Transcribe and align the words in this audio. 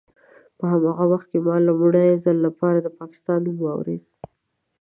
په 0.57 0.63
هماغه 0.71 1.05
وخت 1.11 1.27
کې 1.31 1.39
ما 1.45 1.55
د 1.61 1.65
لومړي 1.67 2.07
ځل 2.23 2.37
لپاره 2.47 2.77
د 2.81 2.87
پاکستان 2.99 3.39
نوم 3.45 3.57
واورېد. 3.61 4.01